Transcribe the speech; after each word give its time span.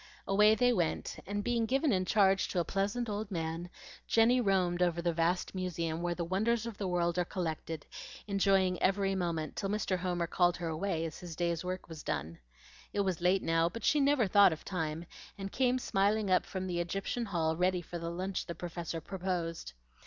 Away 0.27 0.55
they 0.55 0.73
went; 0.73 1.19
and 1.27 1.43
being 1.43 1.67
given 1.67 1.91
in 1.91 2.05
charge 2.05 2.47
to 2.47 2.59
a 2.59 2.63
pleasant 2.65 3.07
old 3.07 3.29
man, 3.29 3.69
Jenny 4.07 4.41
roamed 4.41 4.81
over 4.81 4.99
the 4.99 5.13
vast 5.13 5.53
Museum 5.53 6.01
where 6.01 6.15
the 6.15 6.25
wonders 6.25 6.65
of 6.65 6.79
the 6.79 6.87
world 6.87 7.19
are 7.19 7.23
collected, 7.23 7.85
enjoying 8.25 8.81
every 8.81 9.13
moment, 9.13 9.55
till 9.55 9.69
Mr. 9.69 9.99
Homer 9.99 10.25
called 10.25 10.57
her 10.57 10.69
away, 10.69 11.05
as 11.05 11.19
his 11.19 11.35
day's 11.35 11.63
work 11.63 11.87
was 11.87 12.01
done. 12.01 12.39
It 12.91 13.01
was 13.01 13.21
late 13.21 13.43
now, 13.43 13.69
but 13.69 13.83
she 13.85 13.99
never 13.99 14.25
thought 14.27 14.51
of 14.51 14.65
time, 14.65 15.05
and 15.37 15.51
came 15.51 15.77
smiling 15.77 16.31
up 16.31 16.47
from 16.47 16.65
the 16.65 16.79
Egyptian 16.79 17.25
Hall 17.25 17.55
ready 17.55 17.83
for 17.83 17.99
the 17.99 18.09
lunch 18.09 18.47
the 18.47 18.55
Professor 18.55 19.01
proposed. 19.01 19.73